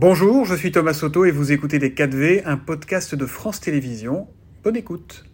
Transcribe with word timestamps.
Bonjour, 0.00 0.44
je 0.44 0.54
suis 0.54 0.70
Thomas 0.70 0.94
Soto 0.94 1.24
et 1.24 1.32
vous 1.32 1.50
écoutez 1.50 1.80
Les 1.80 1.90
4V, 1.90 2.42
un 2.44 2.56
podcast 2.56 3.16
de 3.16 3.26
France 3.26 3.58
Télévisions. 3.58 4.28
Bonne 4.62 4.76
écoute. 4.76 5.24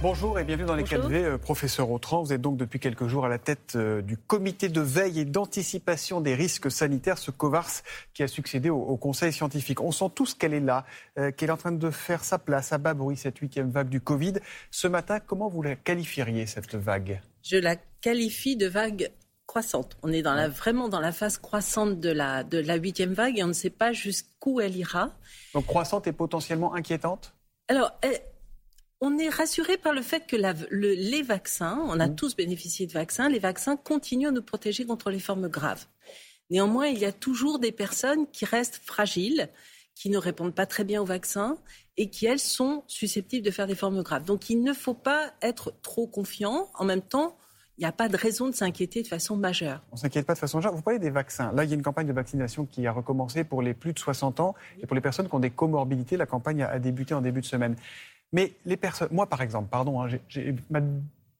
Bonjour 0.00 0.38
et 0.38 0.44
bienvenue 0.44 0.66
dans 0.66 0.74
les 0.74 0.84
4V, 0.84 1.12
euh, 1.12 1.36
professeur 1.36 1.90
Autran. 1.90 2.22
Vous 2.22 2.32
êtes 2.32 2.40
donc 2.40 2.56
depuis 2.56 2.80
quelques 2.80 3.08
jours 3.08 3.26
à 3.26 3.28
la 3.28 3.36
tête 3.36 3.74
euh, 3.76 4.00
du 4.00 4.16
comité 4.16 4.70
de 4.70 4.80
veille 4.80 5.20
et 5.20 5.26
d'anticipation 5.26 6.22
des 6.22 6.34
risques 6.34 6.70
sanitaires, 6.70 7.18
ce 7.18 7.30
COVARS 7.30 7.82
qui 8.14 8.22
a 8.22 8.26
succédé 8.26 8.70
au, 8.70 8.96
Conseil 8.96 9.34
scientifique. 9.34 9.82
On 9.82 9.92
sent 9.92 10.08
tous 10.14 10.32
qu'elle 10.32 10.54
est 10.54 10.60
là, 10.60 10.86
euh, 11.18 11.30
qu'elle 11.30 11.50
est 11.50 11.52
en 11.52 11.58
train 11.58 11.72
de 11.72 11.90
faire 11.90 12.24
sa 12.24 12.38
place 12.38 12.72
à 12.72 12.78
bas 12.78 12.94
bruit, 12.94 13.18
cette 13.18 13.36
huitième 13.36 13.70
vague 13.70 13.90
du 13.90 14.00
Covid. 14.00 14.36
Ce 14.70 14.88
matin, 14.88 15.20
comment 15.20 15.50
vous 15.50 15.60
la 15.60 15.76
qualifieriez, 15.76 16.46
cette 16.46 16.74
vague? 16.74 17.20
Je 17.42 17.58
la 17.58 17.76
qualifie 18.00 18.56
de 18.56 18.66
vague 18.66 19.10
croissante. 19.52 19.98
On 20.02 20.10
est 20.10 20.22
dans 20.22 20.32
la, 20.32 20.48
vraiment 20.48 20.88
dans 20.88 20.98
la 20.98 21.12
phase 21.12 21.36
croissante 21.36 22.00
de 22.00 22.08
la, 22.08 22.42
de 22.42 22.56
la 22.56 22.76
huitième 22.76 23.12
vague 23.12 23.38
et 23.38 23.44
on 23.44 23.48
ne 23.48 23.52
sait 23.52 23.68
pas 23.68 23.92
jusqu'où 23.92 24.62
elle 24.62 24.74
ira. 24.74 25.10
Donc 25.52 25.66
croissante 25.66 26.06
et 26.06 26.12
potentiellement 26.12 26.72
inquiétante? 26.72 27.34
Alors, 27.68 27.92
on 29.02 29.18
est 29.18 29.28
rassuré 29.28 29.76
par 29.76 29.92
le 29.92 30.00
fait 30.00 30.26
que 30.26 30.36
les 30.70 31.22
vaccins, 31.22 31.78
on 31.86 32.00
a 32.00 32.06
mmh. 32.06 32.16
tous 32.16 32.34
bénéficié 32.34 32.86
de 32.86 32.92
vaccins, 32.92 33.28
les 33.28 33.40
vaccins 33.40 33.76
continuent 33.76 34.28
à 34.28 34.30
nous 34.30 34.42
protéger 34.42 34.86
contre 34.86 35.10
les 35.10 35.18
formes 35.20 35.48
graves. 35.48 35.84
Néanmoins, 36.48 36.86
il 36.86 36.98
y 36.98 37.04
a 37.04 37.12
toujours 37.12 37.58
des 37.58 37.72
personnes 37.72 38.26
qui 38.30 38.46
restent 38.46 38.80
fragiles, 38.82 39.50
qui 39.94 40.08
ne 40.08 40.16
répondent 40.16 40.54
pas 40.54 40.64
très 40.64 40.84
bien 40.84 41.02
aux 41.02 41.06
vaccins 41.06 41.58
et 41.98 42.08
qui, 42.08 42.24
elles, 42.24 42.38
sont 42.38 42.84
susceptibles 42.86 43.44
de 43.44 43.50
faire 43.50 43.66
des 43.66 43.74
formes 43.74 44.02
graves. 44.02 44.24
Donc 44.24 44.48
il 44.48 44.62
ne 44.62 44.72
faut 44.72 44.94
pas 44.94 45.34
être 45.42 45.74
trop 45.82 46.06
confiant. 46.06 46.70
En 46.72 46.86
même 46.86 47.02
temps, 47.02 47.36
il 47.82 47.86
n'y 47.86 47.88
a 47.88 47.92
pas 47.92 48.08
de 48.08 48.16
raison 48.16 48.48
de 48.48 48.54
s'inquiéter 48.54 49.02
de 49.02 49.08
façon 49.08 49.36
majeure. 49.36 49.82
On 49.90 49.96
ne 49.96 50.00
s'inquiète 50.00 50.24
pas 50.24 50.34
de 50.34 50.38
façon 50.38 50.58
majeure. 50.58 50.72
Vous 50.72 50.82
parlez 50.82 51.00
des 51.00 51.10
vaccins. 51.10 51.50
Là, 51.52 51.64
il 51.64 51.70
y 51.70 51.72
a 51.72 51.74
une 51.74 51.82
campagne 51.82 52.06
de 52.06 52.12
vaccination 52.12 52.64
qui 52.64 52.86
a 52.86 52.92
recommencé 52.92 53.42
pour 53.42 53.60
les 53.60 53.74
plus 53.74 53.92
de 53.92 53.98
60 53.98 54.38
ans 54.38 54.54
et 54.80 54.86
pour 54.86 54.94
les 54.94 55.00
personnes 55.00 55.28
qui 55.28 55.34
ont 55.34 55.40
des 55.40 55.50
comorbidités. 55.50 56.16
La 56.16 56.26
campagne 56.26 56.62
a 56.62 56.78
débuté 56.78 57.12
en 57.12 57.20
début 57.20 57.40
de 57.40 57.46
semaine. 57.46 57.74
Mais 58.32 58.52
les 58.66 58.76
personnes, 58.76 59.08
moi 59.10 59.26
par 59.26 59.42
exemple, 59.42 59.68
pardon, 59.68 60.00
hein, 60.00 60.08
ma 60.70 60.78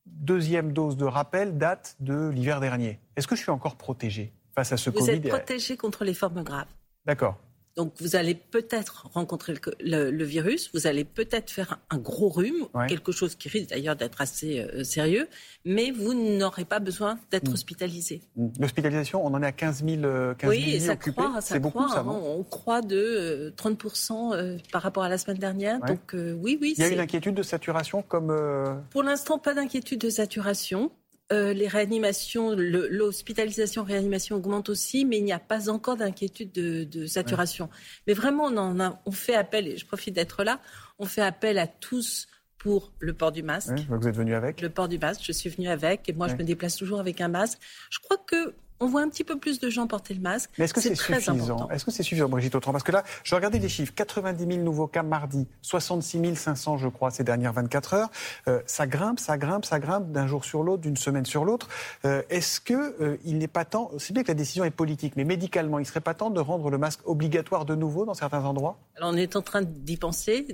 deuxième 0.04 0.72
dose 0.72 0.96
de 0.96 1.04
rappel 1.04 1.58
date 1.58 1.94
de 2.00 2.30
l'hiver 2.30 2.58
dernier. 2.58 2.98
Est-ce 3.14 3.28
que 3.28 3.36
je 3.36 3.42
suis 3.42 3.52
encore 3.52 3.76
protégé 3.76 4.32
face 4.52 4.72
à 4.72 4.76
ce 4.76 4.90
Covid 4.90 5.04
Vous 5.04 5.10
êtes 5.10 5.28
protégé 5.28 5.76
contre 5.76 6.04
les 6.04 6.12
formes 6.12 6.42
graves. 6.42 6.66
D'accord. 7.06 7.38
Donc 7.76 7.94
vous 8.00 8.16
allez 8.16 8.34
peut-être 8.34 9.08
rencontrer 9.14 9.54
le, 9.80 10.24
virus, 10.24 10.70
vous 10.74 10.86
allez 10.86 11.04
peut-être 11.04 11.50
faire 11.50 11.78
un, 11.90 11.98
gros 11.98 12.28
rhume, 12.28 12.66
quelque 12.88 13.12
chose 13.12 13.34
qui 13.34 13.48
risque 13.48 13.70
d'ailleurs 13.70 13.96
d'être 13.96 14.20
assez 14.20 14.60
euh, 14.60 14.84
sérieux, 14.84 15.26
mais 15.64 15.90
vous 15.90 16.12
n'aurez 16.12 16.64
pas 16.64 16.80
besoin 16.80 17.18
d'être 17.30 17.48
mm. 17.48 17.54
hospitalisé. 17.54 18.20
Mm. 18.36 18.48
L'hospitalisation, 18.60 19.24
on 19.24 19.32
en 19.32 19.42
est 19.42 19.46
à 19.46 19.52
15 19.52 19.84
000, 19.84 20.02
15 20.36 20.50
000 20.50 20.50
oui, 20.50 20.80
ça 20.80 20.96
croît, 20.96 21.40
ça 21.40 21.58
beaucoup, 21.58 21.88
ça, 21.88 22.04
on, 22.06 22.42
croit 22.44 22.82
de 22.82 23.54
30% 23.56 24.34
euh, 24.34 24.58
par 24.70 24.82
rapport 24.82 25.02
à 25.02 25.08
la 25.08 25.16
semaine 25.16 25.38
dernière. 25.38 25.80
Donc 25.80 26.14
oui, 26.14 26.58
oui. 26.60 26.74
Il 26.76 26.82
y 26.82 26.84
a 26.84 26.88
une 26.88 27.00
inquiétude 27.00 27.34
de 27.34 27.42
saturation 27.42 28.02
comme... 28.02 28.30
Euh, 28.30 28.74
Pour 28.90 29.02
l'instant, 29.02 29.38
pas 29.38 29.54
d'inquiétude 29.54 30.00
de 30.00 30.10
saturation. 30.10 30.90
Euh, 31.32 31.54
les 31.54 31.68
réanimations, 31.68 32.54
l'hospitalisation, 32.54 33.84
réanimation 33.84 34.36
augmente 34.36 34.68
aussi, 34.68 35.04
mais 35.06 35.18
il 35.18 35.24
n'y 35.24 35.32
a 35.32 35.38
pas 35.38 35.70
encore 35.70 35.96
d'inquiétude 35.96 36.52
de, 36.52 37.06
saturation. 37.06 37.70
Mais 38.06 38.12
vraiment, 38.12 38.46
on, 38.46 38.96
on 39.06 39.12
fait 39.12 39.34
appel, 39.34 39.66
et 39.68 39.76
je 39.78 39.86
profite 39.86 40.14
d'être 40.14 40.44
là, 40.44 40.60
on 40.98 41.06
fait 41.06 41.22
appel 41.22 41.58
à 41.58 41.66
tous 41.66 42.26
pour 42.58 42.92
le 43.00 43.12
port 43.14 43.32
du 43.32 43.42
masque. 43.42 43.72
vous 43.88 44.08
êtes 44.08 44.14
venu 44.14 44.34
avec? 44.34 44.60
Le 44.60 44.68
port 44.68 44.88
du 44.88 44.98
masque, 44.98 45.22
je 45.24 45.32
suis 45.32 45.48
venu 45.48 45.68
avec, 45.68 46.08
et 46.08 46.12
moi 46.12 46.28
je 46.28 46.34
me 46.34 46.44
déplace 46.44 46.76
toujours 46.76 47.00
avec 47.00 47.20
un 47.20 47.28
masque. 47.28 47.58
Je 47.90 47.98
crois 47.98 48.18
que 48.18 48.54
on 48.80 48.86
voit 48.86 49.02
un 49.02 49.08
petit 49.08 49.24
peu 49.24 49.38
plus 49.38 49.60
de 49.60 49.70
gens 49.70 49.86
porter 49.86 50.14
le 50.14 50.20
masque. 50.20 50.50
Mais 50.58 50.64
est-ce 50.64 50.74
que 50.74 50.80
c'est 50.80 50.94
suffisant 50.94 51.68
Est-ce 51.70 51.84
que 51.84 51.90
c'est 51.90 52.02
suffisant, 52.02 52.28
Brigitte 52.28 52.54
Autran? 52.54 52.72
Parce 52.72 52.84
que 52.84 52.92
là, 52.92 53.04
je 53.24 53.34
regardais 53.34 53.58
les 53.58 53.68
chiffres 53.68 53.92
90 53.94 54.44
000 54.46 54.58
nouveaux 54.58 54.86
cas 54.86 55.02
mardi, 55.02 55.46
66 55.62 56.34
500, 56.36 56.78
je 56.78 56.88
crois, 56.88 57.10
ces 57.10 57.24
dernières 57.24 57.52
24 57.52 57.94
heures. 57.94 58.10
Euh, 58.48 58.60
ça 58.66 58.86
grimpe, 58.86 59.20
ça 59.20 59.38
grimpe, 59.38 59.64
ça 59.64 59.78
grimpe 59.78 60.10
d'un 60.10 60.26
jour 60.26 60.44
sur 60.44 60.62
l'autre, 60.62 60.82
d'une 60.82 60.96
semaine 60.96 61.24
sur 61.24 61.44
l'autre. 61.44 61.68
Euh, 62.04 62.22
est-ce 62.30 62.60
qu'il 62.60 62.76
euh, 62.76 63.16
n'est 63.24 63.48
pas 63.48 63.64
temps, 63.64 63.90
c'est 63.98 64.12
bien 64.12 64.22
que 64.22 64.28
la 64.28 64.34
décision 64.34 64.64
est 64.64 64.70
politique, 64.70 65.14
mais 65.16 65.24
médicalement, 65.24 65.78
il 65.78 65.82
ne 65.82 65.86
serait 65.86 66.00
pas 66.00 66.14
temps 66.14 66.30
de 66.30 66.40
rendre 66.40 66.70
le 66.70 66.78
masque 66.78 67.00
obligatoire 67.04 67.64
de 67.64 67.74
nouveau 67.74 68.04
dans 68.04 68.14
certains 68.14 68.44
endroits? 68.44 68.78
Alors, 68.96 69.10
on 69.12 69.16
est 69.16 69.36
en 69.36 69.42
train 69.42 69.62
d'y 69.62 69.96
penser, 69.96 70.46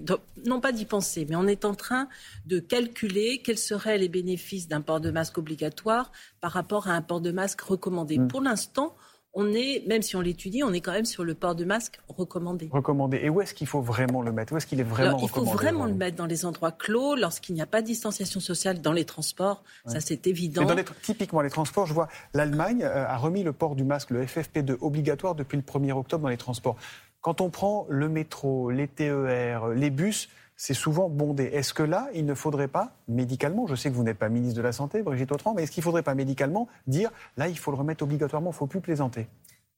non 0.47 0.61
pas 0.61 0.73
d'y 0.73 0.85
penser, 0.85 1.27
mais 1.29 1.37
on 1.37 1.47
est 1.47 1.65
en 1.65 1.75
train 1.75 2.09
de 2.47 2.61
calculer 2.61 3.43
quels 3.43 3.59
seraient 3.59 3.99
les 3.99 4.09
bénéfices 4.09 4.69
d'un 4.69 4.81
port 4.81 5.01
de 5.01 5.11
masque 5.11 5.39
obligatoire 5.39 6.13
par 6.41 6.53
rapport 6.53 6.89
à 6.89 6.93
un 6.93 7.03
port 7.03 7.21
de 7.21 7.33
masque 7.33 7.61
recommandé. 7.63 8.19
Mm. 8.19 8.29
Pour 8.29 8.41
l'instant, 8.41 8.95
on 9.35 9.53
est, 9.53 9.87
même 9.87 10.03
si 10.03 10.17
on 10.17 10.21
l'étudie, 10.21 10.63
on 10.63 10.73
est 10.73 10.81
quand 10.81 10.93
même 10.93 11.05
sur 11.05 11.23
le 11.23 11.35
port 11.35 11.55
de 11.55 11.65
masque 11.65 12.01
recommandé. 12.09 12.69
Recommandé. 12.73 13.21
Et 13.23 13.29
où 13.29 13.41
est-ce 13.41 13.55
qu'il 13.55 13.67
faut 13.67 13.81
vraiment 13.81 14.23
le 14.23 14.33
mettre? 14.33 14.53
Où 14.53 14.57
est-ce 14.57 14.67
qu'il 14.67 14.81
est 14.81 14.85
vraiment 14.85 15.17
recommandé 15.17 15.27
Il 15.27 15.53
faut 15.53 15.57
vraiment 15.57 15.87
le 15.87 15.95
mettre 15.95 16.17
dans 16.17 16.27
les 16.27 16.45
endroits 16.45 16.73
clos, 16.73 17.15
lorsqu'il 17.15 17.55
n'y 17.55 17.63
a 17.63 17.67
pas 17.67 17.83
de 17.83 17.87
distanciation 17.87 18.41
sociale 18.41 18.81
dans 18.81 18.93
les 18.93 19.05
transports. 19.05 19.63
Ça, 19.87 20.01
c'est 20.01 20.27
évident. 20.27 20.65
dans 20.65 20.75
les, 20.75 20.85
typiquement, 21.03 21.41
les 21.41 21.51
transports, 21.51 21.87
je 21.87 21.95
vois 21.95 22.09
l'Allemagne 22.35 22.83
euh, 22.83 23.07
a 23.07 23.17
remis 23.17 23.43
le 23.43 23.53
port 23.53 23.77
du 23.77 23.85
masque, 23.85 24.11
le 24.11 24.25
FFP2, 24.25 24.79
obligatoire 24.81 25.35
depuis 25.35 25.57
le 25.57 25.63
1er 25.63 25.93
octobre 25.93 26.23
dans 26.23 26.31
les 26.31 26.37
transports. 26.37 26.77
Quand 27.21 27.41
on 27.41 27.51
prend 27.51 27.87
le 27.89 28.09
métro, 28.09 28.71
les 28.71 28.89
TER, 28.89 29.69
les 29.69 29.91
bus, 29.91 30.29
c'est 30.57 30.75
souvent 30.75 31.09
bondé. 31.09 31.45
Est-ce 31.45 31.73
que 31.73 31.83
là, 31.83 32.09
il 32.15 32.27
ne 32.27 32.35
faudrait 32.35 32.69
pas, 32.69 32.93
médicalement, 33.07 33.67
je 33.67 33.75
sais 33.75 33.91
que 33.91 33.95
vous 33.95 34.03
n'êtes 34.03 34.19
pas 34.19 34.29
ministre 34.29 34.57
de 34.57 34.63
la 34.63 34.73
Santé, 34.73 35.03
Brigitte 35.03 35.31
Autran, 35.31 35.55
mais 35.55 35.63
est-ce 35.63 35.71
qu'il 35.71 35.83
ne 35.83 35.85
faudrait 35.85 36.03
pas 36.03 36.15
médicalement 36.15 36.69
dire, 36.87 37.11
là, 37.37 37.49
il 37.49 37.59
faut 37.59 37.71
le 37.71 37.77
remettre 37.77 38.03
obligatoirement, 38.03 38.51
il 38.51 38.55
ne 38.55 38.59
faut 38.59 38.67
plus 38.67 38.81
plaisanter? 38.81 39.29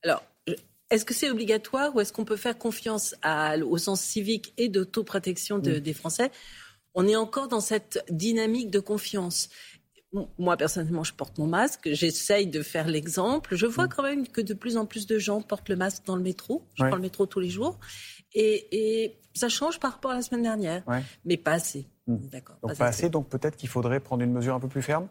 Alors, 0.02 0.22
est-ce 0.90 1.04
que 1.04 1.14
c'est 1.14 1.30
obligatoire 1.30 1.94
ou 1.94 2.00
est-ce 2.00 2.12
qu'on 2.12 2.24
peut 2.24 2.36
faire 2.36 2.56
confiance 2.58 3.14
au 3.62 3.78
sens 3.78 4.00
civique 4.00 4.54
et 4.56 4.68
d'autoprotection 4.68 5.58
des 5.58 5.92
Français? 5.92 6.30
On 6.94 7.06
est 7.06 7.16
encore 7.16 7.48
dans 7.48 7.60
cette 7.60 8.04
dynamique 8.10 8.70
de 8.70 8.80
confiance. 8.80 9.50
Moi, 10.38 10.56
personnellement, 10.56 11.04
je 11.04 11.14
porte 11.14 11.38
mon 11.38 11.46
masque. 11.46 11.88
J'essaye 11.92 12.48
de 12.48 12.62
faire 12.62 12.88
l'exemple. 12.88 13.54
Je 13.54 13.66
vois 13.66 13.86
quand 13.86 14.02
même 14.02 14.26
que 14.26 14.40
de 14.40 14.54
plus 14.54 14.76
en 14.76 14.84
plus 14.84 15.06
de 15.06 15.18
gens 15.18 15.40
portent 15.40 15.68
le 15.68 15.76
masque 15.76 16.04
dans 16.06 16.16
le 16.16 16.22
métro. 16.22 16.64
Je 16.74 16.84
prends 16.84 16.96
le 16.96 17.02
métro 17.02 17.26
tous 17.26 17.40
les 17.40 17.50
jours. 17.50 17.78
Et, 18.34 19.16
ça 19.32 19.48
change 19.48 19.78
par 19.78 19.92
rapport 19.92 20.10
à 20.10 20.14
la 20.14 20.22
semaine 20.22 20.42
dernière, 20.42 20.82
mais 21.24 21.36
pas 21.36 21.52
assez. 21.52 21.86
Hmm. 22.08 22.16
D'accord. 22.32 22.56
Donc 22.62 22.76
pas, 22.76 22.86
assez. 22.86 23.08
donc 23.08 23.28
peut-être 23.28 23.56
qu'il 23.56 23.68
faudrait 23.68 24.00
prendre 24.00 24.24
une 24.24 24.32
mesure 24.32 24.54
un 24.54 24.60
peu 24.60 24.66
plus 24.66 24.82
ferme 24.82 25.06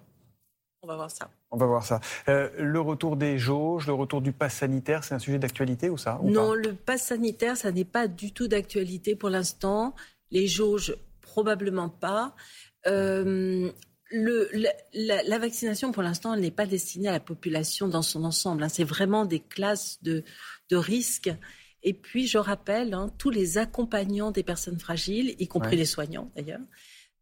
on 0.82 0.88
va 0.88 0.96
voir 0.96 1.12
ça. 1.12 1.30
On 1.52 1.58
va 1.58 1.66
voir 1.66 1.84
ça. 1.84 2.00
Euh, 2.30 2.50
le 2.58 2.80
retour 2.80 3.18
des 3.18 3.38
jauges, 3.38 3.88
le 3.88 3.94
retour 3.94 4.22
du 4.22 4.32
pass 4.32 4.56
sanitaire, 4.56 5.04
c'est 5.04 5.14
un 5.14 5.20
sujet 5.20 5.38
d'actualité 5.38 5.90
ou 5.90 5.98
ça 5.98 6.20
Non, 6.24 6.54
le 6.54 6.74
pass 6.74 7.04
sanitaire, 7.04 7.58
ça 7.58 7.72
n'est 7.72 7.84
pas 7.84 8.08
du 8.08 8.32
tout 8.32 8.48
d'actualité 8.48 9.16
pour 9.16 9.30
l'instant. 9.30 9.94
Les 10.32 10.48
jauges, 10.48 10.96
probablement 11.20 11.90
pas. 11.90 12.34
Euh, 12.88 13.72
le, 14.12 14.50
la, 14.94 15.38
vaccination, 15.38 15.92
pour 15.92 16.04
l'instant, 16.04 16.34
elle 16.34 16.42
n'est 16.42 16.52
pas 16.52 16.66
destinée 16.66 17.08
à 17.08 17.12
la 17.12 17.20
population 17.20 17.88
dans 17.88 18.02
son 18.02 18.24
ensemble. 18.24 18.64
Hein. 18.64 18.70
C'est 18.70 18.84
vraiment 18.84 19.26
des 19.26 19.40
classes 19.40 20.00
de, 20.02 20.24
de 20.70 20.76
risques 20.76 21.32
et 21.84 21.94
puis, 21.94 22.28
je 22.28 22.38
rappelle, 22.38 22.94
hein, 22.94 23.10
tous 23.18 23.30
les 23.30 23.58
accompagnants 23.58 24.32
des 24.32 24.44
personnes 24.44 24.80
fragiles, 24.80 25.36
y 25.40 25.48
compris 25.48 25.78
les 25.78 25.86
soignants 25.86 26.30
d'ailleurs, 26.36 26.60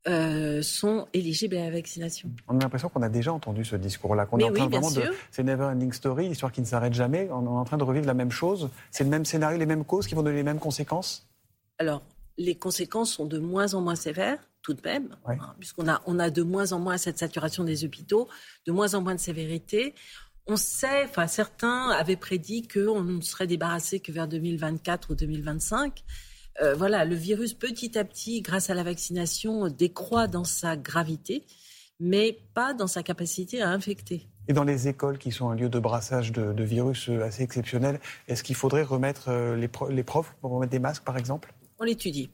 euh, 0.08 0.62
sont 0.62 1.08
éligibles 1.14 1.58
à 1.58 1.66
la 1.66 1.72
vaccination. 1.72 2.32
On 2.48 2.58
a 2.58 2.64
l'impression 2.64 2.90
qu'on 2.90 3.02
a 3.02 3.10
déjà 3.10 3.34
entendu 3.34 3.66
ce 3.66 3.76
discours-là, 3.76 4.26
qu'on 4.26 4.40
est 4.40 4.46
en 4.46 4.54
train 4.54 4.68
vraiment 4.68 4.92
de. 4.92 5.04
C'est 5.32 5.44
never 5.44 5.66
ending 5.66 5.92
story, 5.92 6.30
l'histoire 6.30 6.52
qui 6.52 6.62
ne 6.62 6.66
s'arrête 6.66 6.94
jamais. 6.94 7.28
On 7.32 7.46
est 7.46 7.50
en 7.50 7.66
train 7.66 7.78
de 7.78 7.84
revivre 7.84 8.08
la 8.08 8.14
même 8.14 8.32
chose. 8.32 8.70
C'est 8.90 9.04
le 9.04 9.10
même 9.10 9.26
scénario, 9.26 9.58
les 9.58 9.66
mêmes 9.66 9.86
causes 9.86 10.08
qui 10.08 10.16
vont 10.16 10.24
donner 10.24 10.38
les 10.38 10.44
mêmes 10.44 10.60
conséquences? 10.60 11.28
Alors, 11.78 12.02
les 12.38 12.56
conséquences 12.56 13.12
sont 13.12 13.26
de 13.26 13.38
moins 13.38 13.74
en 13.74 13.82
moins 13.82 13.96
sévères, 13.96 14.40
tout 14.68 14.74
de 14.74 14.82
même, 14.84 15.16
hein, 15.26 15.56
puisqu'on 15.60 15.88
a, 15.88 16.02
on 16.08 16.20
a 16.20 16.30
de 16.30 16.44
moins 16.44 16.74
en 16.74 16.80
moins 16.80 16.98
cette 16.98 17.18
saturation 17.18 17.64
des 17.64 17.86
hôpitaux, 17.86 18.28
de 18.66 18.74
moins 18.74 18.96
en 18.96 19.02
moins 19.02 19.16
de 19.16 19.20
sévérité 19.20 19.96
on 20.50 20.56
sait, 20.56 21.04
enfin 21.04 21.28
certains 21.28 21.90
avaient 21.90 22.16
prédit 22.16 22.68
qu'on 22.68 23.02
ne 23.04 23.22
serait 23.22 23.48
débarrassé 23.48 24.00
que 24.00 24.12
vers 24.12 24.28
2024 24.28 25.12
ou 25.12 25.16
2025. 25.16 26.04
Euh, 26.62 26.74
voilà, 26.74 27.06
le 27.06 27.16
virus 27.16 27.54
petit 27.54 27.98
à 27.98 28.06
petit, 28.06 28.42
grâce 28.42 28.70
à 28.70 28.74
la 28.74 28.84
vaccination, 28.84 29.68
décroît 29.68 30.28
dans 30.28 30.46
sa 30.46 30.78
gravité, 30.78 31.46
mais 32.00 32.40
pas 32.54 32.74
dans 32.74 32.88
sa 32.88 33.04
capacité 33.04 33.62
à 33.62 33.70
infecter. 33.70 34.30
Et 34.48 34.54
dans 34.54 34.64
les 34.64 34.88
écoles 34.88 35.18
qui 35.18 35.32
sont 35.32 35.50
un 35.50 35.56
lieu 35.56 35.68
de 35.68 35.80
brassage 35.80 36.32
de, 36.32 36.64
virus 36.64 37.10
assez 37.10 37.44
exceptionnel, 37.44 38.00
est-ce 38.30 38.42
qu'il 38.44 38.56
faudrait 38.56 38.84
remettre 38.84 39.28
euh, 39.28 39.58
les, 39.58 39.70
les, 39.90 40.04
profs 40.04 40.34
pour 40.40 40.52
remettre 40.52 40.72
des 40.72 40.80
masques, 40.80 41.04
par 41.04 41.18
exemple? 41.18 41.54
On 41.80 41.84
l'étudie. 41.84 42.32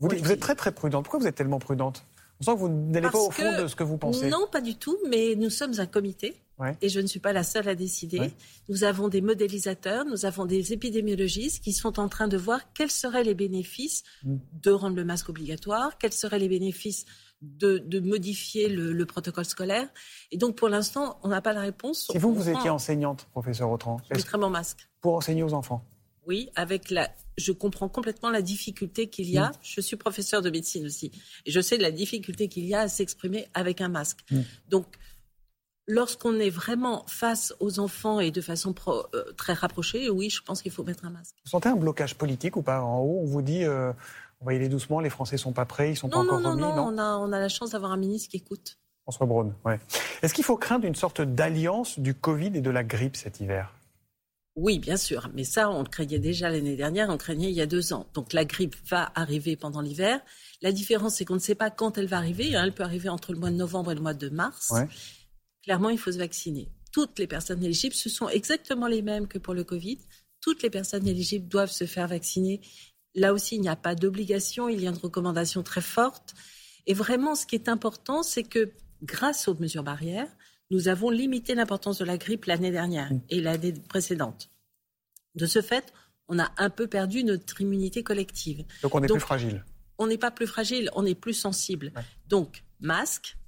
Vous, 0.00 0.08
vous, 0.08 0.32
êtes 0.32 0.40
très 0.40 0.54
très 0.54 0.72
prudente. 0.72 1.04
Pourquoi 1.04 1.20
vous 1.20 1.26
êtes 1.26 1.36
tellement 1.36 1.58
prudente? 1.58 2.04
On 2.40 2.44
sent 2.44 2.52
que 2.52 2.58
vous 2.58 2.68
n'allez 2.68 3.08
pas 3.08 3.18
au 3.18 3.30
fond 3.30 3.62
de 3.62 3.66
ce 3.66 3.74
que 3.74 3.82
vous 3.82 3.96
pensez. 3.96 4.28
Non, 4.28 4.46
pas 4.50 4.60
du 4.60 4.76
tout, 4.76 4.98
mais 5.08 5.34
nous 5.36 5.48
sommes 5.48 5.78
un 5.78 5.86
comité 5.86 6.36
et 6.80 6.88
je 6.88 7.00
ne 7.00 7.06
suis 7.06 7.20
pas 7.20 7.32
la 7.32 7.42
seule 7.42 7.68
à 7.68 7.74
décider. 7.74 8.30
Nous 8.68 8.84
avons 8.84 9.08
des 9.08 9.20
modélisateurs, 9.20 10.04
nous 10.04 10.24
avons 10.24 10.46
des 10.46 10.72
épidémiologistes 10.72 11.62
qui 11.62 11.72
sont 11.72 11.98
en 11.98 12.08
train 12.08 12.28
de 12.28 12.36
voir 12.36 12.72
quels 12.72 12.90
seraient 12.90 13.24
les 13.24 13.34
bénéfices 13.34 14.02
mm. 14.24 14.36
de 14.62 14.70
rendre 14.70 14.96
le 14.96 15.04
masque 15.04 15.28
obligatoire, 15.28 15.98
quels 15.98 16.12
seraient 16.12 16.38
les 16.38 16.48
bénéfices 16.48 17.04
de, 17.42 18.00
modifier 18.00 18.68
le, 18.68 19.04
protocole 19.06 19.44
scolaire. 19.44 19.88
Et 20.30 20.38
donc, 20.38 20.56
pour 20.56 20.68
l'instant, 20.68 21.18
on 21.22 21.28
n'a 21.28 21.42
pas 21.42 21.52
la 21.52 21.60
réponse. 21.60 22.08
Si 22.10 22.18
vous, 22.18 22.34
vous 22.34 22.48
étiez 22.48 22.70
enseignante, 22.70 23.26
professeur 23.32 23.70
Autran. 23.70 23.98
Je 24.10 24.16
mettrais 24.16 24.38
mon 24.38 24.50
masque. 24.50 24.88
Pour 25.00 25.14
enseigner 25.14 25.42
aux 25.42 25.52
enfants? 25.52 25.84
Oui, 26.26 26.50
avec 26.56 26.90
la. 26.90 27.08
Je 27.36 27.52
comprends 27.52 27.88
complètement 27.88 28.30
la 28.30 28.42
difficulté 28.42 29.08
qu'il 29.08 29.28
y 29.30 29.38
a. 29.38 29.48
Mm. 29.48 29.52
Je 29.62 29.80
suis 29.80 29.96
professeur 29.96 30.42
de 30.42 30.50
médecine 30.50 30.86
aussi. 30.86 31.12
Et 31.44 31.50
je 31.50 31.60
sais 31.60 31.76
la 31.76 31.90
difficulté 31.90 32.48
qu'il 32.48 32.64
y 32.64 32.74
a 32.74 32.80
à 32.80 32.88
s'exprimer 32.88 33.48
avec 33.54 33.80
un 33.80 33.88
masque. 33.88 34.20
Mm. 34.30 34.40
Donc, 34.68 34.86
lorsqu'on 35.86 36.38
est 36.38 36.50
vraiment 36.50 37.04
face 37.06 37.54
aux 37.60 37.78
enfants 37.78 38.20
et 38.20 38.30
de 38.30 38.40
façon 38.40 38.74
euh, 38.88 39.32
très 39.36 39.52
rapprochée, 39.52 40.10
oui, 40.10 40.30
je 40.30 40.42
pense 40.42 40.62
qu'il 40.62 40.72
faut 40.72 40.84
mettre 40.84 41.04
un 41.04 41.10
masque. 41.10 41.34
Vous 41.44 41.50
sentez 41.50 41.68
un 41.68 41.76
blocage 41.76 42.14
politique 42.16 42.56
ou 42.56 42.62
pas 42.62 42.82
En 42.82 43.00
haut, 43.00 43.20
on 43.22 43.26
vous 43.26 43.42
dit 43.42 43.64
euh, 43.64 43.92
on 44.40 44.46
va 44.46 44.52
y 44.52 44.56
aller 44.56 44.68
doucement, 44.68 45.00
les 45.00 45.10
Français 45.10 45.36
sont 45.36 45.52
pas 45.52 45.64
prêts, 45.64 45.92
ils 45.92 45.96
sont 45.96 46.08
pas 46.08 46.18
encore 46.18 46.40
non, 46.40 46.50
remis. 46.50 46.62
Non, 46.62 46.76
non, 46.76 46.94
on 46.94 46.98
a, 46.98 47.16
on 47.16 47.32
a 47.32 47.38
la 47.38 47.48
chance 47.48 47.70
d'avoir 47.70 47.92
un 47.92 47.96
ministre 47.96 48.30
qui 48.30 48.38
écoute. 48.38 48.78
François 49.02 49.26
Braun, 49.26 49.54
ouais. 49.64 49.78
Est-ce 50.22 50.34
qu'il 50.34 50.44
faut 50.44 50.56
craindre 50.56 50.84
une 50.84 50.96
sorte 50.96 51.20
d'alliance 51.20 52.00
du 52.00 52.12
Covid 52.14 52.50
et 52.54 52.60
de 52.60 52.70
la 52.70 52.82
grippe 52.82 53.14
cet 53.14 53.40
hiver? 53.40 53.72
Oui, 54.56 54.78
bien 54.78 54.96
sûr, 54.96 55.30
mais 55.34 55.44
ça, 55.44 55.70
on 55.70 55.82
le 55.82 55.88
craignait 55.88 56.18
déjà 56.18 56.48
l'année 56.48 56.76
dernière, 56.76 57.08
on 57.08 57.12
le 57.12 57.18
craignait 57.18 57.50
il 57.50 57.54
y 57.54 57.60
a 57.60 57.66
deux 57.66 57.92
ans. 57.92 58.06
Donc 58.14 58.32
la 58.32 58.44
grippe 58.44 58.74
va 58.88 59.12
arriver 59.14 59.54
pendant 59.54 59.82
l'hiver. 59.82 60.20
La 60.62 60.72
différence, 60.72 61.16
c'est 61.16 61.24
qu'on 61.24 61.34
ne 61.34 61.40
sait 61.40 61.54
pas 61.54 61.70
quand 61.70 61.98
elle 61.98 62.06
va 62.06 62.16
arriver. 62.16 62.56
Hein. 62.56 62.64
Elle 62.64 62.72
peut 62.72 62.82
arriver 62.82 63.10
entre 63.10 63.32
le 63.32 63.38
mois 63.38 63.50
de 63.50 63.56
novembre 63.56 63.92
et 63.92 63.94
le 63.94 64.00
mois 64.00 64.14
de 64.14 64.30
mars. 64.30 64.70
Ouais 64.70 64.88
clairement, 65.66 65.90
il 65.90 65.98
faut 65.98 66.12
se 66.12 66.18
vacciner. 66.18 66.70
Toutes 66.92 67.18
les 67.18 67.26
personnes 67.26 67.62
éligibles, 67.62 67.94
ce 67.94 68.08
sont 68.08 68.28
exactement 68.28 68.86
les 68.86 69.02
mêmes 69.02 69.26
que 69.26 69.38
pour 69.38 69.52
le 69.52 69.64
Covid. 69.64 69.98
Toutes 70.40 70.62
les 70.62 70.70
personnes 70.70 71.06
éligibles 71.08 71.48
doivent 71.48 71.72
se 71.72 71.86
faire 71.86 72.06
vacciner. 72.06 72.60
Là 73.16 73.32
aussi, 73.34 73.56
il 73.56 73.62
n'y 73.62 73.68
a 73.68 73.76
pas 73.76 73.96
d'obligation, 73.96 74.68
il 74.68 74.80
y 74.80 74.86
a 74.86 74.90
une 74.90 74.96
recommandation 74.96 75.64
très 75.64 75.80
forte. 75.80 76.34
Et 76.86 76.94
vraiment, 76.94 77.34
ce 77.34 77.46
qui 77.46 77.56
est 77.56 77.68
important, 77.68 78.22
c'est 78.22 78.44
que 78.44 78.70
grâce 79.02 79.48
aux 79.48 79.56
mesures 79.56 79.82
barrières, 79.82 80.30
nous 80.70 80.88
avons 80.88 81.10
limité 81.10 81.54
l'importance 81.54 81.98
de 81.98 82.04
la 82.04 82.18
grippe 82.18 82.46
l'année 82.46 82.70
dernière 82.70 83.12
mm. 83.12 83.20
et 83.30 83.40
l'année 83.40 83.72
précédente. 83.72 84.50
De 85.34 85.46
ce 85.46 85.62
fait, 85.62 85.92
on 86.28 86.38
a 86.38 86.50
un 86.56 86.70
peu 86.70 86.86
perdu 86.86 87.24
notre 87.24 87.60
immunité 87.60 88.02
collective. 88.02 88.64
Donc 88.82 88.94
on 88.94 89.02
est 89.02 89.06
plus 89.06 89.20
fragile. 89.20 89.64
On 89.98 90.06
n'est 90.06 90.18
pas 90.18 90.30
plus 90.30 90.46
fragile, 90.46 90.90
on 90.94 91.06
est 91.06 91.14
plus 91.14 91.34
sensible. 91.34 91.92
Donc 92.28 92.64
masque, 92.80 93.38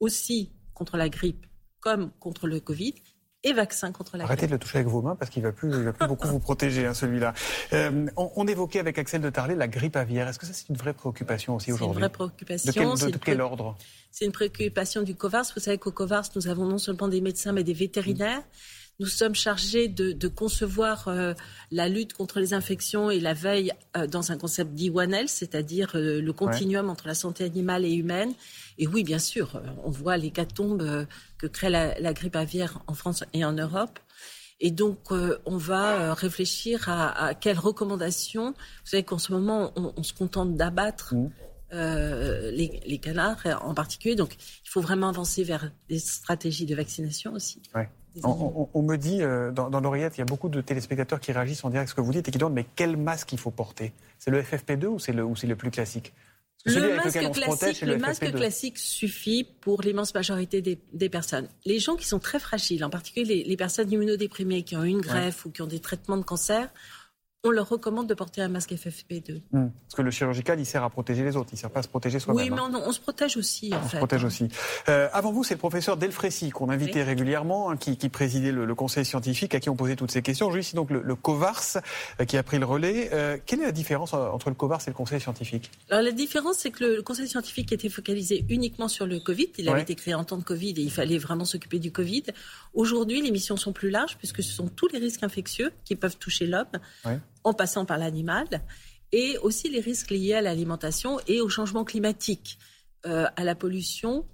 aussi 0.00 0.50
contre 0.74 0.96
la 0.96 1.08
grippe 1.08 1.46
comme 1.80 2.10
contre 2.12 2.46
le 2.46 2.60
Covid 2.60 2.94
et 3.44 3.52
vaccin 3.52 3.92
contre 3.92 4.16
la 4.16 4.24
Arrêtez 4.24 4.46
de 4.46 4.52
le 4.52 4.58
toucher 4.58 4.78
avec 4.78 4.88
vos 4.88 5.02
mains 5.02 5.16
parce 5.16 5.30
qu'il 5.30 5.42
ne 5.42 5.48
va 5.48 5.52
plus, 5.52 5.70
va 5.70 5.92
plus 5.92 6.06
beaucoup 6.06 6.28
vous 6.28 6.38
protéger, 6.38 6.86
hein, 6.86 6.94
celui-là. 6.94 7.34
Euh, 7.72 8.06
on, 8.16 8.46
évoquait 8.46 8.78
avec 8.78 8.98
Axel 8.98 9.20
de 9.20 9.30
Tarlet 9.30 9.54
la 9.54 9.68
grippe 9.68 9.96
aviaire. 9.96 10.28
Est-ce 10.28 10.38
que 10.38 10.46
ça, 10.46 10.52
c'est 10.52 10.68
une 10.68 10.76
vraie 10.76 10.92
préoccupation 10.92 11.56
aussi 11.56 11.72
aujourd'hui 11.72 11.94
C'est 11.94 11.98
une 11.98 12.00
vraie 12.00 12.12
préoccupation. 12.12 12.72
De 12.94 13.18
quel, 13.18 13.40
ordre? 13.40 13.76
C'est 14.10 14.26
une 14.26 14.32
préoccupation 14.32 15.02
du 15.02 15.14
COVARS. 15.14 15.46
Vous 15.54 15.60
savez 15.60 15.78
qu'au 15.78 15.90
COVARS, 15.90 16.30
nous 16.36 16.48
avons 16.48 16.66
non 16.66 16.78
seulement 16.78 17.08
des 17.08 17.20
médecins, 17.20 17.52
mais 17.52 17.64
des 17.64 17.74
vétérinaires. 17.74 18.42
Nous 19.00 19.06
sommes 19.06 19.34
chargés 19.34 19.88
de, 19.88 20.28
concevoir 20.28 21.08
euh, 21.08 21.34
la 21.70 21.88
lutte 21.88 22.12
contre 22.12 22.38
les 22.40 22.54
infections 22.54 23.10
et 23.10 23.20
la 23.20 23.34
veille 23.34 23.72
euh, 23.96 24.06
dans 24.06 24.32
un 24.32 24.38
concept 24.38 24.72
dit 24.74 24.90
One 24.90 25.12
Health, 25.12 25.28
c'est-à-dire 25.28 25.92
le 25.94 26.30
continuum 26.32 26.88
entre 26.88 27.06
la 27.06 27.14
santé 27.14 27.44
animale 27.44 27.84
et 27.84 27.92
humaine. 27.92 28.32
Et 28.78 28.86
oui, 28.86 29.02
bien 29.02 29.18
sûr, 29.18 29.60
on 29.84 29.90
voit 29.90 30.16
l'hécatombe 30.16 31.06
que 31.38 31.46
crée 31.46 31.70
la, 31.70 32.12
grippe 32.12 32.36
aviaire 32.36 32.82
en 32.86 32.94
France 32.94 33.24
et 33.32 33.44
en 33.44 33.52
Europe. 33.52 33.98
Et 34.64 34.70
donc, 34.70 35.10
euh, 35.10 35.38
on 35.44 35.56
va 35.56 36.00
euh, 36.00 36.14
réfléchir 36.14 36.88
à, 36.88 37.34
quelles 37.34 37.58
recommandations. 37.58 38.52
Vous 38.52 38.90
savez 38.90 39.02
qu'en 39.02 39.18
ce 39.18 39.32
moment, 39.32 39.72
on, 39.74 40.02
se 40.04 40.14
contente 40.14 40.56
d'abattre 40.56 41.16
mmh. 41.16 41.30
euh, 41.72 42.50
les, 42.52 42.98
canards 42.98 43.44
en 43.62 43.74
particulier. 43.74 44.14
Donc, 44.14 44.36
il 44.64 44.68
faut 44.70 44.80
vraiment 44.80 45.08
avancer 45.08 45.42
vers 45.42 45.72
des 45.88 45.98
stratégies 45.98 46.64
de 46.64 46.76
vaccination 46.76 47.32
aussi. 47.32 47.60
On, 48.24 48.82
me 48.82 48.96
dit 48.96 49.20
dans, 49.54 49.70
dans 49.70 49.80
l'oreillette, 49.80 50.16
il 50.16 50.20
y 50.20 50.22
a 50.22 50.26
beaucoup 50.26 50.48
de 50.48 50.60
téléspectateurs 50.60 51.20
qui 51.20 51.32
réagissent 51.32 51.64
en 51.64 51.70
direct 51.70 51.88
à 51.88 51.90
ce 51.90 51.94
que 51.94 52.00
vous 52.00 52.12
dites 52.12 52.28
et 52.28 52.30
qui 52.30 52.38
demandent 52.38 52.54
mais 52.54 52.66
quel 52.76 52.96
masque 52.96 53.32
il 53.32 53.38
faut 53.38 53.50
porter? 53.50 53.92
C'est 54.18 54.30
le 54.30 54.42
FFP2 54.42 54.86
ou 54.86 54.98
c'est 54.98 55.12
le, 55.12 55.24
ou 55.24 55.34
le 55.42 55.56
plus 55.56 55.70
classique? 55.70 56.12
Le 56.64 56.94
masque, 56.96 57.18
classique, 57.32 57.82
le, 57.82 57.96
masque 57.96 58.32
classique, 58.32 58.78
suffit 58.78 59.42
pour 59.42 59.82
l'immense 59.82 60.14
majorité 60.14 60.62
des, 60.62 61.08
personnes. 61.08 61.48
Les 61.64 61.80
gens 61.80 61.96
qui 61.96 62.06
sont 62.06 62.20
très 62.20 62.38
fragiles, 62.38 62.84
en 62.84 62.90
particulier 62.90 63.42
les, 63.44 63.56
personnes 63.56 63.90
immunodéprimées 63.90 64.62
qui 64.62 64.76
ont 64.76 64.84
une 64.84 65.00
greffe 65.00 65.44
ou 65.44 65.50
qui 65.50 65.60
ont 65.62 65.66
des 65.66 65.80
traitements 65.80 66.16
de 66.16 66.22
cancer, 66.22 66.68
on 67.44 67.50
leur 67.50 67.68
recommande 67.68 68.06
de 68.06 68.14
porter 68.14 68.40
un 68.40 68.48
masque 68.48 68.70
FFP2. 68.70 69.40
Hmm. 69.50 69.68
Parce 69.70 69.94
que 69.96 70.02
le 70.02 70.12
chirurgical, 70.12 70.60
il 70.60 70.66
sert 70.66 70.84
à 70.84 70.90
protéger 70.90 71.24
les 71.24 71.36
autres, 71.36 71.48
il 71.52 71.56
ne 71.56 71.60
sert 71.60 71.70
pas 71.70 71.80
à 71.80 71.82
se 71.82 71.88
protéger 71.88 72.20
soi-même. 72.20 72.44
Oui, 72.44 72.50
mais 72.50 72.60
hein. 72.60 72.82
on, 72.86 72.92
se 72.92 73.00
protège 73.00 73.36
aussi, 73.36 73.74
en 73.74 73.78
on 73.78 73.82
fait. 73.82 73.88
se 73.88 73.96
protège 73.96 74.24
aussi. 74.24 74.48
Euh, 74.88 75.08
avant 75.12 75.32
vous, 75.32 75.42
c'est 75.42 75.54
le 75.54 75.58
professeur 75.58 75.96
Delfrécy, 75.96 76.50
qu'on 76.50 76.68
invitait 76.68 77.02
régulièrement, 77.02 77.70
hein, 77.70 77.76
qui, 77.76 77.96
présidait 78.08 78.52
le, 78.52 78.74
conseil 78.76 79.04
scientifique, 79.04 79.56
à 79.56 79.60
qui 79.60 79.70
on 79.70 79.76
posait 79.76 79.96
toutes 79.96 80.12
ces 80.12 80.22
questions. 80.22 80.46
Aujourd'hui, 80.46 80.62
c'est 80.62 80.76
donc 80.76 80.90
le, 80.90 81.14
COVARS 81.16 81.78
euh, 82.20 82.24
qui 82.24 82.36
a 82.36 82.44
pris 82.44 82.60
le 82.60 82.64
relais. 82.64 83.10
Euh, 83.12 83.36
quelle 83.44 83.60
est 83.60 83.66
la 83.66 83.72
différence 83.72 84.14
entre 84.14 84.48
le 84.48 84.54
COVARS 84.54 84.82
et 84.86 84.90
le 84.90 84.94
conseil 84.94 85.20
scientifique? 85.20 85.70
Alors, 85.90 86.02
la 86.02 86.12
différence, 86.12 86.58
c'est 86.58 86.70
que 86.70 86.84
le, 86.84 87.02
conseil 87.02 87.26
scientifique 87.26 87.72
était 87.72 87.88
focalisé 87.88 88.44
uniquement 88.50 88.86
sur 88.86 89.06
le 89.06 89.18
Covid. 89.18 89.48
Il 89.58 89.68
avait 89.68 89.82
été 89.82 89.96
créé 89.96 90.14
en 90.14 90.22
temps 90.22 90.38
de 90.38 90.44
Covid 90.44 90.70
et 90.70 90.82
il 90.82 90.92
fallait 90.92 91.18
vraiment 91.18 91.44
s'occuper 91.44 91.80
du 91.80 91.90
Covid. 91.90 92.22
Aujourd'hui, 92.72 93.20
les 93.20 93.32
missions 93.32 93.56
sont 93.56 93.72
plus 93.72 93.90
larges 93.90 94.16
puisque 94.16 94.44
ce 94.44 94.52
sont 94.52 94.68
tous 94.68 94.86
les 94.92 95.00
risques 95.00 95.24
infectieux 95.24 95.72
qui 95.84 95.96
peuvent 95.96 96.16
toucher 96.16 96.46
l'homme 96.46 96.66
en 97.44 97.54
passant 97.54 97.84
par 97.84 97.98
l'animal, 97.98 98.46
et 99.12 99.36
aussi 99.38 99.68
les 99.68 99.80
risques 99.80 100.10
liés 100.10 100.34
à 100.34 100.40
l'alimentation 100.40 101.18
et 101.26 101.40
au 101.40 101.48
changement 101.48 101.84
climatique, 101.84 102.58
euh, 103.06 103.26
à 103.36 103.44
la 103.44 103.54
pollution. 103.54 104.26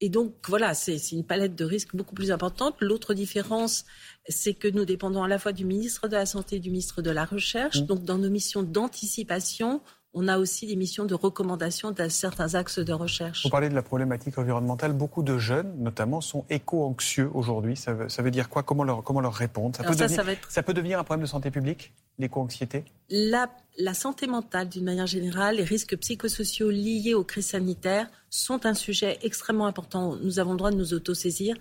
Et 0.00 0.08
donc, 0.08 0.34
voilà, 0.48 0.74
c'est 0.74 1.12
une 1.12 1.24
palette 1.24 1.54
de 1.54 1.64
risques 1.64 1.96
beaucoup 1.96 2.14
plus 2.14 2.30
importante. 2.30 2.76
L'autre 2.80 3.14
différence, 3.14 3.84
c'est 4.28 4.54
que 4.54 4.68
nous 4.68 4.84
dépendons 4.84 5.22
à 5.22 5.28
la 5.28 5.38
fois 5.38 5.52
du 5.52 5.64
ministre 5.64 6.08
de 6.08 6.14
la 6.14 6.26
Santé 6.26 6.56
et 6.56 6.60
du 6.60 6.70
ministre 6.70 7.00
de 7.00 7.10
la 7.10 7.24
Recherche. 7.24 7.80
Mmh. 7.80 7.86
Donc, 7.86 8.04
dans 8.04 8.18
nos 8.18 8.30
missions 8.30 8.62
d'anticipation, 8.62 9.80
on 10.14 10.28
a 10.28 10.38
aussi 10.38 10.66
des 10.66 10.76
missions 10.76 11.04
de 11.04 11.14
recommandation 11.14 11.90
de 11.90 12.08
certains 12.08 12.54
axes 12.54 12.78
de 12.78 12.92
recherche. 12.92 13.42
Vous 13.42 13.50
parlez 13.50 13.68
de 13.68 13.74
la 13.74 13.82
problématique 13.82 14.38
environnementale. 14.38 14.92
Beaucoup 14.92 15.24
de 15.24 15.38
jeunes, 15.38 15.74
notamment, 15.78 16.20
sont 16.20 16.44
éco-anxieux 16.50 17.28
aujourd'hui. 17.34 17.76
Ça 17.76 17.92
veut, 17.94 18.30
dire 18.30 18.48
quoi? 18.48 18.62
Comment 18.62 18.84
leur, 18.84 19.02
comment 19.02 19.20
leur 19.20 19.34
répondre? 19.34 19.76
Ça, 19.76 19.82
peut 19.82 19.94
devenir, 19.96 20.24
ça, 20.48 20.62
peut 20.62 20.72
devenir 20.72 21.00
un 21.00 21.04
problème 21.04 21.24
de 21.24 21.28
santé 21.28 21.50
publique, 21.50 21.92
l'éco-anxiété? 22.18 22.84
La, 23.10 23.50
la 23.76 23.92
santé 23.92 24.28
mentale, 24.28 24.68
d'une 24.68 24.84
manière 24.84 25.08
générale, 25.08 25.56
les 25.56 25.64
risques 25.64 25.96
psychosociaux 25.96 26.70
liés 26.70 27.14
aux 27.14 27.24
crises 27.24 27.48
sanitaires 27.48 28.08
sont 28.30 28.66
un 28.66 28.74
sujet 28.74 29.18
extrêmement 29.22 29.66
important. 29.66 30.16
Nous 30.22 30.38
avons 30.38 30.52
le 30.52 30.58
droit 30.58 30.70
de 30.70 30.76
nous 30.76 30.94
autosaisir 30.94 31.56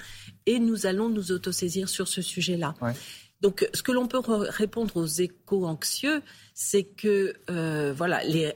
et 0.45 0.59
nous 0.59 0.85
allons 0.85 1.09
nous 1.09 1.31
autosaisir 1.31 1.89
sur 1.89 2.07
ce 2.07 2.21
sujet-là. 2.21 2.75
Donc, 3.43 3.69
ce 3.73 3.83
que 3.83 3.91
l'on 3.91 4.07
peut 4.07 4.21
répondre 4.25 4.95
aux 4.95 5.05
éco-anxieux, 5.05 6.21
c'est 6.53 6.85
que 6.85 7.33
euh, 7.49 7.93
voilà, 7.93 8.23
il 8.23 8.53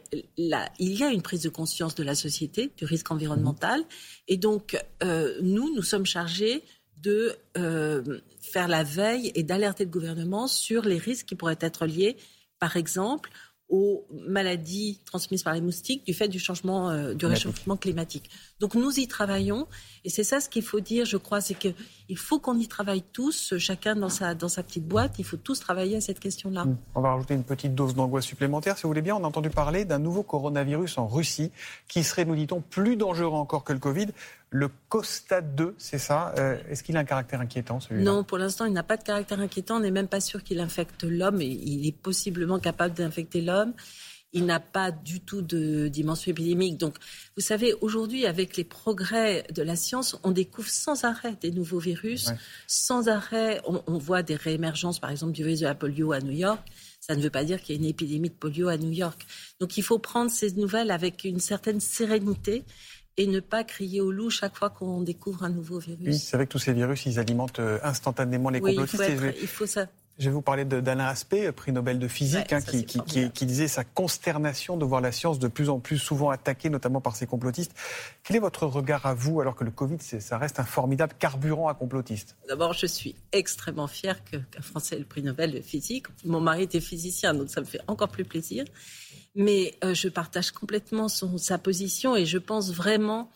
y 0.79 1.03
a 1.03 1.11
une 1.11 1.21
prise 1.21 1.41
de 1.41 1.49
conscience 1.49 1.93
de 1.93 2.03
la 2.03 2.15
société 2.15 2.71
du 2.77 2.85
risque 2.85 3.11
environnemental, 3.11 3.83
et 4.29 4.37
donc 4.37 4.81
euh, 5.03 5.37
nous, 5.41 5.75
nous 5.75 5.81
sommes 5.81 6.05
chargés 6.05 6.63
de 7.01 7.35
euh, 7.57 8.21
faire 8.39 8.69
la 8.69 8.83
veille 8.83 9.33
et 9.35 9.43
d'alerter 9.43 9.83
le 9.83 9.91
gouvernement 9.91 10.47
sur 10.47 10.83
les 10.83 10.97
risques 10.97 11.25
qui 11.25 11.35
pourraient 11.35 11.59
être 11.59 11.85
liés, 11.85 12.15
par 12.57 12.77
exemple, 12.77 13.29
aux 13.69 14.07
maladies 14.11 15.01
transmises 15.05 15.43
par 15.43 15.53
les 15.53 15.61
moustiques 15.61 16.05
du 16.05 16.13
fait 16.13 16.29
du 16.29 16.39
changement 16.39 16.89
euh, 16.89 17.13
du 17.13 17.25
réchauffement 17.25 17.75
climatique. 17.75 18.29
Donc 18.59 18.75
nous 18.75 18.97
y 18.97 19.07
travaillons. 19.07 19.67
Et 20.05 20.09
c'est 20.09 20.23
ça 20.23 20.39
ce 20.39 20.47
qu'il 20.47 20.63
faut 20.63 20.79
dire, 20.79 21.05
je 21.05 21.17
crois, 21.17 21.41
c'est 21.41 21.53
qu'il 21.53 21.75
faut 22.15 22.39
qu'on 22.39 22.57
y 22.57 22.67
travaille 22.67 23.01
tous, 23.01 23.57
chacun 23.57 23.95
dans 23.95 24.07
sa, 24.09 24.33
dans 24.33 24.47
sa 24.47 24.63
petite 24.63 24.87
boîte, 24.87 25.19
il 25.19 25.25
faut 25.25 25.35
tous 25.35 25.59
travailler 25.59 25.97
à 25.97 26.01
cette 26.01 26.19
question-là. 26.19 26.63
Mmh. 26.63 26.77
On 26.95 27.01
va 27.01 27.11
rajouter 27.11 27.33
une 27.33 27.43
petite 27.43 27.75
dose 27.75 27.95
d'angoisse 27.95 28.23
supplémentaire, 28.23 28.77
si 28.77 28.83
vous 28.83 28.89
voulez 28.89 29.01
bien. 29.01 29.15
On 29.15 29.23
a 29.23 29.27
entendu 29.27 29.49
parler 29.49 29.83
d'un 29.83 29.99
nouveau 29.99 30.23
coronavirus 30.23 30.97
en 30.99 31.07
Russie 31.07 31.51
qui 31.89 32.03
serait, 32.03 32.23
nous 32.23 32.35
dit-on, 32.35 32.61
plus 32.61 32.95
dangereux 32.95 33.35
encore 33.35 33.63
que 33.63 33.73
le 33.73 33.79
Covid. 33.79 34.07
Le 34.49 34.69
Costa 34.87 35.41
2, 35.41 35.75
c'est 35.77 35.97
ça 35.97 36.33
euh, 36.37 36.57
Est-ce 36.69 36.81
qu'il 36.81 36.95
a 36.95 37.01
un 37.01 37.05
caractère 37.05 37.41
inquiétant 37.41 37.81
celui-là? 37.81 38.09
Non, 38.09 38.23
pour 38.23 38.37
l'instant, 38.37 38.63
il 38.63 38.71
n'a 38.71 38.83
pas 38.83 38.95
de 38.95 39.03
caractère 39.03 39.41
inquiétant. 39.41 39.75
On 39.75 39.79
n'est 39.81 39.91
même 39.91 40.07
pas 40.07 40.21
sûr 40.21 40.41
qu'il 40.43 40.61
infecte 40.61 41.03
l'homme. 41.03 41.41
Il 41.41 41.85
est 41.85 41.97
possiblement 41.97 42.59
capable 42.59 42.93
d'infecter 42.93 43.41
l'homme. 43.41 43.73
Il 44.37 44.45
n'a 44.45 44.59
pas 44.59 44.91
du 44.91 45.19
tout 45.19 45.41
de 45.41 45.87
dimension 45.87 46.31
épidémique. 46.31 46.77
Donc, 46.77 46.95
vous 47.35 47.41
savez, 47.41 47.73
aujourd'hui, 47.81 48.25
avec 48.25 48.57
les 48.57 48.63
progrès 48.63 49.45
de 49.53 49.61
la 49.61 49.75
science, 49.75 50.17
on 50.23 50.31
découvre 50.31 50.69
sans 50.69 51.03
arrêt 51.03 51.35
des 51.41 51.51
nouveaux 51.51 51.79
virus. 51.79 52.31
Sans 52.67 53.07
arrêt, 53.07 53.61
on, 53.65 53.81
on, 53.87 53.97
voit 53.97 54.23
des 54.23 54.35
réémergences, 54.35 54.99
par 54.99 55.09
exemple, 55.09 55.33
du 55.33 55.43
virus 55.43 55.59
de 55.59 55.65
la 55.65 55.75
polio 55.75 56.11
à 56.11 56.19
New 56.19 56.31
York. 56.31 56.59
Ça 56.99 57.15
ne 57.15 57.21
veut 57.21 57.29
pas 57.29 57.43
dire 57.43 57.61
qu'il 57.61 57.75
y 57.75 57.77
a 57.77 57.81
une 57.81 57.87
épidémie 57.87 58.29
de 58.29 58.35
polio 58.35 58.67
à 58.67 58.77
New 58.77 58.91
York. 58.91 59.25
Donc, 59.59 59.77
il 59.77 59.83
faut 59.83 59.99
prendre 59.99 60.31
ces 60.31 60.51
nouvelles 60.53 60.91
avec 60.91 61.23
une 61.23 61.39
certaine 61.39 61.79
sérénité 61.79 62.63
et 63.17 63.25
ne 63.27 63.39
pas 63.39 63.63
crier 63.63 63.99
au 63.99 64.11
loup 64.11 64.29
chaque 64.29 64.55
fois 64.55 64.69
qu'on 64.69 65.01
découvre 65.01 65.43
un 65.43 65.49
nouveau 65.49 65.79
virus. 65.79 66.07
Oui, 66.07 66.17
c'est 66.17 66.37
vrai 66.37 66.45
que 66.45 66.51
tous 66.51 66.59
ces 66.59 66.73
virus, 66.73 67.05
ils 67.05 67.19
alimentent 67.19 67.59
euh, 67.59 67.79
instantanément 67.83 68.49
les 68.49 68.61
complotistes. 68.61 69.03
il 69.41 69.47
faut, 69.47 69.65
ça. 69.65 69.87
Je 70.19 70.25
vais 70.29 70.33
vous 70.33 70.41
parler 70.41 70.65
d'Alain 70.65 71.05
Aspect, 71.05 71.51
prix 71.51 71.71
Nobel 71.71 71.99
de 71.99 72.07
physique, 72.07 72.51
hein, 72.51 72.61
qui, 72.61 72.85
qui, 72.85 73.45
disait 73.45 73.67
sa 73.67 73.83
consternation 73.83 74.75
de 74.75 74.83
voir 74.83 74.99
la 74.99 75.11
science 75.11 75.37
de 75.37 75.47
plus 75.47 75.69
en 75.69 75.79
plus 75.79 75.99
souvent 75.99 76.31
attaquée, 76.31 76.69
notamment 76.69 77.01
par 77.01 77.15
ses 77.15 77.27
complotistes. 77.27 77.73
Quel 78.23 78.37
est 78.37 78.39
votre 78.39 78.65
regard 78.65 79.05
à 79.05 79.13
vous, 79.13 79.41
alors 79.41 79.55
que 79.55 79.63
le 79.63 79.69
Covid, 79.69 79.97
ça 79.99 80.37
reste 80.39 80.59
un 80.59 80.63
formidable 80.63 81.13
carburant 81.19 81.67
à 81.67 81.75
complotistes? 81.75 82.35
D'abord, 82.47 82.73
je 82.73 82.87
suis 82.87 83.15
extrêmement 83.31 83.87
fière 83.87 84.23
qu'un 84.23 84.41
Français 84.61 84.95
ait 84.95 84.99
le 84.99 85.05
prix 85.05 85.21
Nobel 85.21 85.51
de 85.51 85.61
physique. 85.61 86.07
Mon 86.25 86.39
mari 86.39 86.63
était 86.63 86.81
physicien, 86.81 87.35
donc 87.35 87.49
ça 87.49 87.61
me 87.61 87.65
fait 87.65 87.81
encore 87.87 88.09
plus 88.09 88.25
plaisir. 88.25 88.65
Mais 89.35 89.75
euh, 89.83 89.93
je 89.93 90.09
partage 90.09 90.49
complètement 90.49 91.09
son, 91.09 91.37
sa 91.37 91.59
position 91.59 92.15
et 92.15 92.25
je 92.25 92.39
pense 92.39 92.73
vraiment 92.73 93.29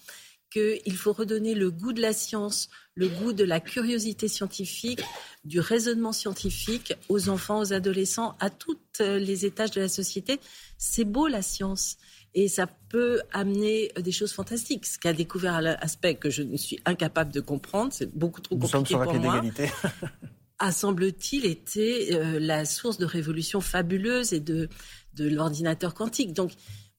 qu'il 0.51 0.95
faut 0.95 1.13
redonner 1.13 1.55
le 1.55 1.71
goût 1.71 1.93
de 1.93 2.01
la 2.01 2.13
science, 2.13 2.69
le 2.93 3.07
goût 3.07 3.33
de 3.33 3.43
la 3.43 3.59
curiosité 3.59 4.27
scientifique, 4.27 5.01
du 5.45 5.59
raisonnement 5.59 6.11
scientifique 6.11 6.93
aux 7.09 7.29
enfants, 7.29 7.59
aux 7.61 7.73
adolescents, 7.73 8.35
à 8.39 8.49
tous 8.49 8.77
les 8.99 9.45
étages 9.45 9.71
de 9.71 9.81
la 9.81 9.89
société. 9.89 10.39
C'est 10.77 11.05
beau 11.05 11.27
la 11.27 11.41
science. 11.41 11.97
Et 12.33 12.47
ça 12.47 12.67
peut 12.89 13.21
amener 13.33 13.91
des 13.97 14.11
choses 14.11 14.31
fantastiques. 14.31 14.85
Ce 14.85 14.99
qu'a 14.99 15.13
découvert 15.13 15.61
l'aspect 15.61 16.15
que 16.15 16.29
je 16.29 16.43
ne 16.43 16.55
suis 16.57 16.79
incapable 16.85 17.31
de 17.31 17.41
comprendre, 17.41 17.91
c'est 17.91 18.15
beaucoup 18.15 18.41
trop 18.41 18.55
Nous 18.55 18.61
compliqué 18.61 18.93
sommes 18.93 19.03
sur 19.03 19.03
pour 19.03 19.19
moi. 19.19 19.41
a 20.59 20.71
semble-t-il 20.71 21.45
été 21.45 22.15
euh, 22.15 22.39
la 22.39 22.65
source 22.65 22.99
de 22.99 23.05
révolutions 23.05 23.61
fabuleuses 23.61 24.31
et 24.31 24.39
de, 24.39 24.69
de 25.15 25.27
l'ordinateur 25.27 25.93
quantique. 25.95 26.33
Donc 26.33 26.51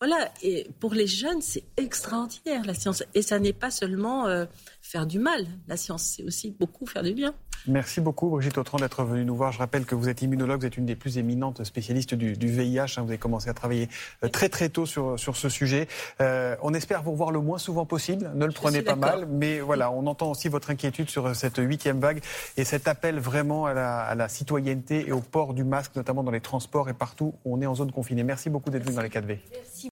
voilà, 0.04 0.28
et 0.42 0.66
pour 0.80 0.94
les 0.94 1.06
jeunes, 1.06 1.42
c'est 1.42 1.62
extraordinaire 1.76 2.64
la 2.64 2.74
science. 2.74 3.04
Et 3.14 3.22
ça 3.22 3.38
n'est 3.38 3.52
pas 3.52 3.70
seulement 3.70 4.26
euh, 4.26 4.46
faire 4.80 5.06
du 5.06 5.20
mal, 5.20 5.46
la 5.68 5.76
science, 5.76 6.02
c'est 6.02 6.24
aussi 6.24 6.50
beaucoup 6.50 6.86
faire 6.86 7.04
du 7.04 7.14
bien. 7.14 7.32
Merci 7.68 8.00
beaucoup 8.00 8.28
Brigitte 8.28 8.58
Autran 8.58 8.78
d'être 8.78 9.04
venue 9.04 9.24
nous 9.24 9.36
voir. 9.36 9.52
Je 9.52 9.58
rappelle 9.58 9.84
que 9.84 9.94
vous 9.94 10.08
êtes 10.08 10.20
immunologue, 10.22 10.60
vous 10.60 10.66
êtes 10.66 10.76
une 10.76 10.86
des 10.86 10.96
plus 10.96 11.18
éminentes 11.18 11.62
spécialistes 11.62 12.14
du, 12.14 12.34
VIH. 12.34 12.80
Hein. 12.80 13.02
Vous 13.02 13.10
avez 13.10 13.18
commencé 13.18 13.48
à 13.48 13.54
travailler 13.54 13.88
euh, 14.24 14.28
très 14.28 14.48
très 14.48 14.68
tôt 14.68 14.84
sur, 14.84 15.16
sur 15.20 15.36
ce 15.36 15.48
sujet. 15.48 15.86
Euh, 16.20 16.56
on 16.62 16.74
espère 16.74 17.04
vous 17.04 17.12
revoir 17.12 17.30
le 17.30 17.38
moins 17.38 17.58
souvent 17.58 17.86
possible. 17.86 18.32
Ne 18.34 18.46
le 18.46 18.52
prenez 18.52 18.82
pas 18.82 18.96
mal, 18.96 19.26
mais 19.30 19.60
voilà, 19.60 19.92
on 19.92 20.08
entend 20.08 20.32
aussi 20.32 20.48
votre 20.48 20.70
inquiétude 20.70 21.08
sur 21.08 21.36
cette 21.36 21.58
huitième 21.58 22.00
vague 22.00 22.20
et 22.56 22.64
cet 22.64 22.88
appel 22.88 23.20
vraiment 23.20 23.66
à 23.66 23.74
la, 23.74 24.00
à 24.00 24.16
la 24.16 24.28
citoyenneté 24.28 25.06
et 25.06 25.12
au 25.12 25.20
port 25.20 25.54
du 25.54 25.62
masque, 25.62 25.94
notamment 25.94 26.24
dans 26.24 26.32
les 26.32 26.40
transports 26.40 26.88
et 26.88 26.94
partout 26.94 27.34
où 27.44 27.56
on 27.56 27.62
est 27.62 27.66
en 27.66 27.76
zone 27.76 27.92
confinée. 27.92 28.24
Merci 28.24 28.50
beaucoup 28.50 28.70
d'être 28.70 28.82
venu 28.82 28.96
dans 28.96 29.02
les 29.02 29.08
4V. 29.08 29.38
Merci. 29.52 29.91